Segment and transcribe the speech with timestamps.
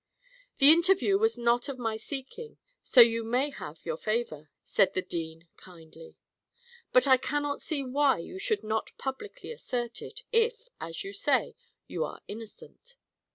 [0.57, 5.03] "The interview was not of my seeking, so you may have your favour," said the
[5.03, 6.17] dean, kindly.
[6.91, 11.53] "But I cannot see why you should not publicly assert it, if, as you say,
[11.85, 12.95] you are innocent."